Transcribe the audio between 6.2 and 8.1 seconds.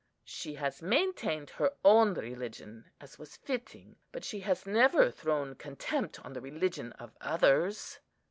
on the religion of others.